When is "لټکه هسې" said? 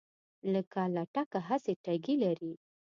0.95-1.73